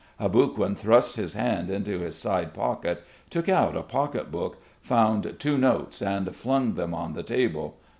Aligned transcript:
Aboguin 0.19 0.73
thrust 0.75 1.15
his 1.15 1.33
hand 1.33 1.69
into 1.69 1.99
his 1.99 2.15
side 2.15 2.55
pocket, 2.55 3.03
took 3.29 3.47
out 3.47 3.77
a 3.77 3.83
pocket 3.83 4.31
book, 4.31 4.57
found 4.81 5.35
two 5.37 5.59
notes 5.59 6.01
and 6.01 6.35
flung 6.35 6.73
them 6.73 6.91
on 6.95 7.13
the 7.13 7.21
table. 7.21 7.77